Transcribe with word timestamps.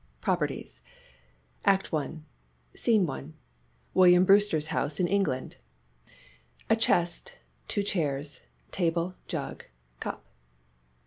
PROPERTIES 0.19 0.81
ACT 1.63 1.93
I 1.93 2.13
SCENE 2.73 3.07
I. 3.07 3.25
"WILLIAM 3.93 4.25
BREWSTER'S 4.25 4.67
HOUSE 4.73 4.99
IN 4.99 5.07
ENGLAND." 5.07 5.57
A 6.71 6.75
chest, 6.75 7.33
two 7.67 7.83
chairs, 7.83 8.39
table, 8.71 9.13
jug, 9.27 9.65
cup. 9.99 10.25